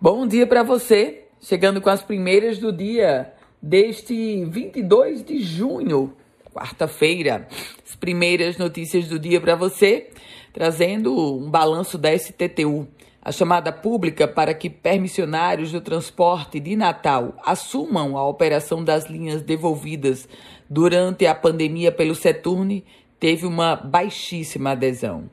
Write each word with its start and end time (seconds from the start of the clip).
Bom 0.00 0.26
dia 0.26 0.46
para 0.46 0.62
você, 0.62 1.24
chegando 1.40 1.80
com 1.80 1.88
as 1.88 2.02
primeiras 2.02 2.58
do 2.58 2.72
dia 2.72 3.32
deste 3.62 4.44
22 4.44 5.24
de 5.24 5.40
junho, 5.40 6.12
quarta-feira. 6.52 7.48
As 7.86 7.94
primeiras 7.94 8.58
notícias 8.58 9.06
do 9.06 9.18
dia 9.18 9.40
para 9.40 9.54
você, 9.54 10.10
trazendo 10.52 11.38
um 11.38 11.48
balanço 11.48 11.96
da 11.96 12.12
STTU, 12.12 12.88
a 13.22 13.32
chamada 13.32 13.72
pública 13.72 14.26
para 14.28 14.52
que 14.52 14.68
permissionários 14.68 15.72
do 15.72 15.80
transporte 15.80 16.58
de 16.60 16.76
Natal 16.76 17.34
assumam 17.42 18.18
a 18.18 18.28
operação 18.28 18.84
das 18.84 19.06
linhas 19.06 19.42
devolvidas 19.42 20.28
durante 20.68 21.24
a 21.24 21.34
pandemia 21.34 21.92
pelo 21.92 22.16
Seturne, 22.16 22.84
teve 23.18 23.46
uma 23.46 23.76
baixíssima 23.76 24.72
adesão. 24.72 25.30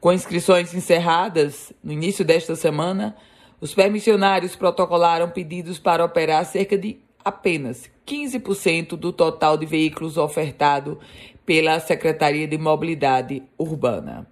Com 0.00 0.12
inscrições 0.12 0.74
encerradas 0.74 1.72
no 1.84 1.92
início 1.92 2.24
desta 2.24 2.56
semana, 2.56 3.14
os 3.60 3.74
permissionários 3.74 4.54
protocolaram 4.54 5.30
pedidos 5.30 5.78
para 5.78 6.04
operar 6.04 6.44
cerca 6.44 6.76
de 6.78 6.98
apenas 7.24 7.90
15% 8.06 8.96
do 8.96 9.12
total 9.12 9.56
de 9.56 9.66
veículos 9.66 10.16
ofertado 10.16 10.98
pela 11.44 11.80
Secretaria 11.80 12.46
de 12.46 12.56
Mobilidade 12.56 13.42
Urbana. 13.58 14.26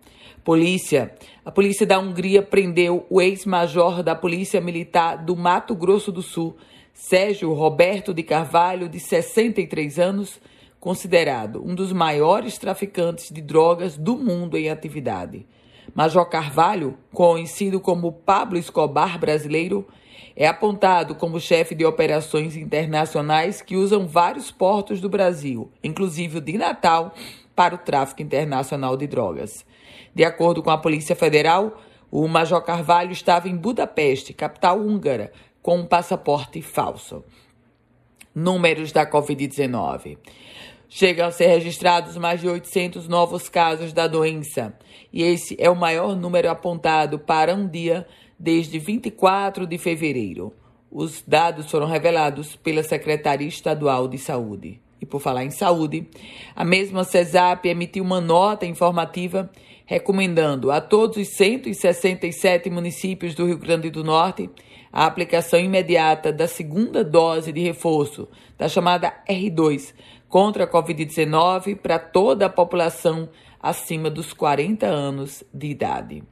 Polícia. 0.44 1.14
A 1.44 1.50
polícia 1.50 1.84
da 1.84 1.98
Hungria 1.98 2.40
prendeu 2.40 3.04
o 3.10 3.20
ex-major 3.20 4.02
da 4.02 4.14
Polícia 4.14 4.60
Militar 4.60 5.24
do 5.24 5.34
Mato 5.34 5.74
Grosso 5.74 6.12
do 6.12 6.22
Sul, 6.22 6.56
Sérgio 6.94 7.52
Roberto 7.52 8.14
de 8.14 8.22
Carvalho, 8.22 8.88
de 8.88 9.00
63 9.00 9.98
anos, 9.98 10.40
considerado 10.78 11.62
um 11.64 11.74
dos 11.74 11.92
maiores 11.92 12.58
traficantes 12.58 13.30
de 13.30 13.42
drogas 13.42 13.96
do 13.96 14.16
mundo 14.16 14.56
em 14.56 14.70
atividade. 14.70 15.44
Major 15.94 16.28
Carvalho, 16.28 16.98
conhecido 17.12 17.80
como 17.80 18.12
Pablo 18.12 18.58
Escobar 18.58 19.18
brasileiro, 19.18 19.86
é 20.34 20.46
apontado 20.46 21.14
como 21.14 21.40
chefe 21.40 21.74
de 21.74 21.84
operações 21.84 22.56
internacionais 22.56 23.62
que 23.62 23.76
usam 23.76 24.06
vários 24.06 24.50
portos 24.50 25.00
do 25.00 25.08
Brasil, 25.08 25.70
inclusive 25.82 26.38
o 26.38 26.40
de 26.40 26.58
Natal, 26.58 27.14
para 27.54 27.74
o 27.74 27.78
tráfico 27.78 28.22
internacional 28.22 28.96
de 28.96 29.06
drogas. 29.06 29.64
De 30.14 30.24
acordo 30.24 30.62
com 30.62 30.70
a 30.70 30.78
Polícia 30.78 31.16
Federal, 31.16 31.80
o 32.10 32.28
Major 32.28 32.62
Carvalho 32.62 33.12
estava 33.12 33.48
em 33.48 33.56
Budapeste, 33.56 34.34
capital 34.34 34.78
húngara, 34.78 35.32
com 35.62 35.78
um 35.78 35.86
passaporte 35.86 36.60
falso. 36.60 37.24
Números 38.34 38.92
da 38.92 39.10
Covid-19. 39.10 40.18
Chegam 40.88 41.26
a 41.26 41.32
ser 41.32 41.48
registrados 41.48 42.16
mais 42.16 42.40
de 42.40 42.48
800 42.48 43.08
novos 43.08 43.48
casos 43.48 43.92
da 43.92 44.06
doença, 44.06 44.72
e 45.12 45.22
esse 45.22 45.56
é 45.58 45.68
o 45.68 45.74
maior 45.74 46.14
número 46.14 46.48
apontado 46.48 47.18
para 47.18 47.54
um 47.54 47.66
dia 47.68 48.06
desde 48.38 48.78
24 48.78 49.66
de 49.66 49.78
fevereiro. 49.78 50.52
Os 50.90 51.22
dados 51.26 51.70
foram 51.70 51.86
revelados 51.86 52.54
pela 52.56 52.82
Secretaria 52.82 53.48
Estadual 53.48 54.06
de 54.06 54.16
Saúde. 54.16 54.80
E 55.06 55.08
por 55.08 55.20
falar 55.20 55.44
em 55.44 55.50
saúde, 55.50 56.08
a 56.54 56.64
mesma 56.64 57.04
CESAP 57.04 57.68
emitiu 57.68 58.02
uma 58.02 58.20
nota 58.20 58.66
informativa 58.66 59.48
recomendando 59.84 60.72
a 60.72 60.80
todos 60.80 61.16
os 61.16 61.28
167 61.28 62.68
municípios 62.68 63.32
do 63.32 63.46
Rio 63.46 63.56
Grande 63.56 63.88
do 63.88 64.02
Norte 64.02 64.50
a 64.92 65.06
aplicação 65.06 65.60
imediata 65.60 66.32
da 66.32 66.48
segunda 66.48 67.04
dose 67.04 67.52
de 67.52 67.60
reforço, 67.60 68.26
da 68.58 68.68
chamada 68.68 69.14
R2, 69.28 69.94
contra 70.28 70.64
a 70.64 70.68
Covid-19 70.68 71.76
para 71.76 72.00
toda 72.00 72.46
a 72.46 72.50
população 72.50 73.28
acima 73.62 74.10
dos 74.10 74.32
40 74.32 74.86
anos 74.86 75.44
de 75.54 75.68
idade. 75.68 76.24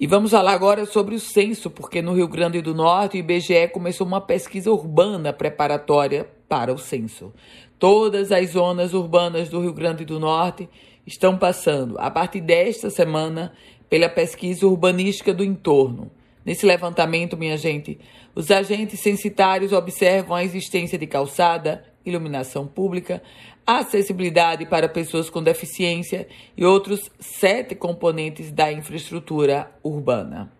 E 0.00 0.06
vamos 0.06 0.30
falar 0.30 0.52
agora 0.52 0.86
sobre 0.86 1.14
o 1.14 1.20
censo, 1.20 1.68
porque 1.68 2.00
no 2.00 2.14
Rio 2.14 2.26
Grande 2.26 2.62
do 2.62 2.74
Norte 2.74 3.18
o 3.18 3.20
IBGE 3.20 3.68
começou 3.70 4.06
uma 4.06 4.18
pesquisa 4.18 4.70
urbana 4.70 5.30
preparatória 5.30 6.26
para 6.48 6.72
o 6.72 6.78
censo. 6.78 7.34
Todas 7.78 8.32
as 8.32 8.52
zonas 8.52 8.94
urbanas 8.94 9.50
do 9.50 9.60
Rio 9.60 9.74
Grande 9.74 10.06
do 10.06 10.18
Norte 10.18 10.66
estão 11.06 11.36
passando, 11.36 11.98
a 11.98 12.10
partir 12.10 12.40
desta 12.40 12.88
semana, 12.88 13.52
pela 13.90 14.08
pesquisa 14.08 14.66
urbanística 14.66 15.34
do 15.34 15.44
entorno. 15.44 16.10
Nesse 16.46 16.64
levantamento, 16.64 17.36
minha 17.36 17.58
gente, 17.58 18.00
os 18.34 18.50
agentes 18.50 19.00
censitários 19.00 19.70
observam 19.70 20.34
a 20.34 20.42
existência 20.42 20.96
de 20.96 21.06
calçada, 21.06 21.84
iluminação 22.04 22.66
pública, 22.66 23.22
acessibilidade 23.66 24.66
para 24.66 24.88
pessoas 24.88 25.30
com 25.30 25.42
deficiência 25.42 26.26
e 26.56 26.64
outros 26.64 27.10
sete 27.18 27.74
componentes 27.74 28.50
da 28.50 28.72
infraestrutura 28.72 29.70
urbana. 29.82 30.52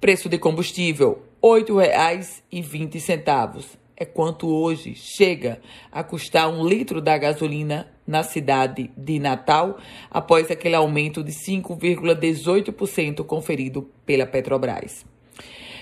Preço 0.00 0.28
de 0.28 0.38
combustível: 0.38 1.22
R$ 1.42 1.64
8,20 1.64 3.78
é 4.00 4.04
quanto 4.04 4.48
hoje 4.48 4.94
chega 4.94 5.60
a 5.90 6.04
custar 6.04 6.48
um 6.48 6.66
litro 6.66 7.00
da 7.00 7.18
gasolina 7.18 7.88
na 8.06 8.22
cidade 8.22 8.90
de 8.96 9.18
Natal, 9.18 9.76
após 10.10 10.50
aquele 10.50 10.76
aumento 10.76 11.22
de 11.22 11.32
5,18% 11.32 13.24
conferido 13.24 13.90
pela 14.06 14.24
Petrobras. 14.24 15.04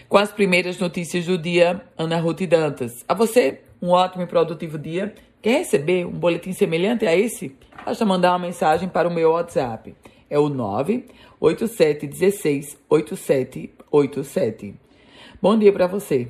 Com 0.09 0.19
as 0.19 0.31
primeiras 0.31 0.79
notícias 0.79 1.27
do 1.27 1.37
dia, 1.37 1.83
Ana 1.99 2.21
Ruth 2.21 2.43
Dantas. 2.43 3.05
A 3.09 3.15
você, 3.15 3.63
um 3.83 3.91
ótimo 3.91 4.23
e 4.23 4.27
produtivo 4.27 4.79
dia. 4.79 5.13
Quer 5.43 5.59
receber 5.59 6.07
um 6.07 6.13
boletim 6.13 6.53
semelhante 6.53 7.05
a 7.05 7.17
esse? 7.17 7.57
Basta 7.85 8.05
mandar 8.05 8.31
uma 8.31 8.39
mensagem 8.39 8.89
para 8.89 9.09
o 9.09 9.13
meu 9.13 9.33
WhatsApp. 9.33 9.97
É 10.31 10.39
o 10.39 10.49
98716 10.49 12.79
8787. 12.89 14.77
Bom 15.43 15.59
dia 15.59 15.73
para 15.73 15.89
você. 15.89 16.29